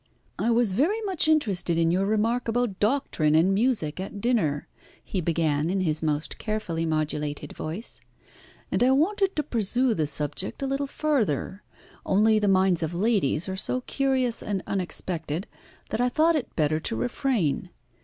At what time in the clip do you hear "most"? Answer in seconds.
6.01-6.39